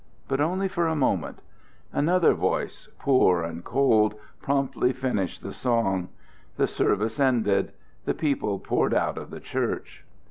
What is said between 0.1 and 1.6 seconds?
But only for a moment: